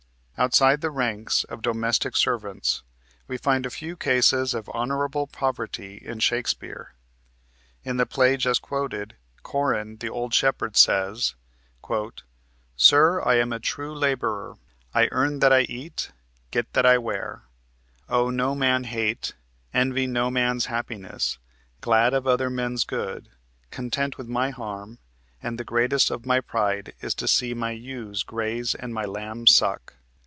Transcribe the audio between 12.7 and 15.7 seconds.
"Sir, I am a true laborer; I earn that I